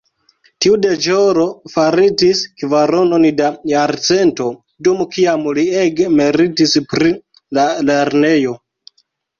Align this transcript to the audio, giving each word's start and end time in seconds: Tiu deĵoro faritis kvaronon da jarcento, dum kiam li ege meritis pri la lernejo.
Tiu 0.65 0.77
deĵoro 0.85 1.43
faritis 1.73 2.41
kvaronon 2.63 3.29
da 3.43 3.51
jarcento, 3.75 4.49
dum 4.89 5.07
kiam 5.15 5.47
li 5.59 5.69
ege 5.87 6.11
meritis 6.19 6.77
pri 6.95 7.17
la 7.61 7.71
lernejo. 7.93 8.61